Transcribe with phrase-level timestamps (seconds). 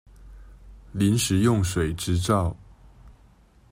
[0.93, 2.57] 臨時用水執照